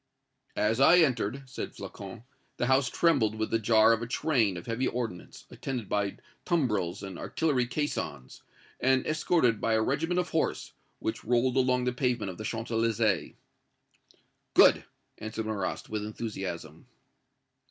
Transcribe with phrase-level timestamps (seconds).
[0.55, 2.23] "As I entered," said Flocon,
[2.57, 7.03] "the house trembled with the jar of a train of heavy ordnance, attended by tumbrels
[7.03, 8.41] and artillery caissons,
[8.79, 12.71] and escorted by a regiment of horse, which rolled along the pavement of the Champs
[12.71, 13.35] Elysées."
[14.55, 14.85] "Good!"
[15.19, 16.87] answered Marrast, with enthusiasm.